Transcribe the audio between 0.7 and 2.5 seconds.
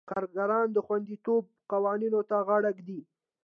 د خوندیتوب قوانینو ته